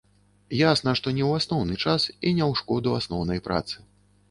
Ясна, 0.59 0.93
што 0.99 1.13
не 1.17 1.21
ў 1.29 1.43
асноўны 1.43 1.77
час 1.85 2.07
і 2.27 2.33
не 2.39 2.45
ў 2.49 2.51
шкоду 2.65 2.97
асноўнай 3.03 3.47
працы. 3.49 3.75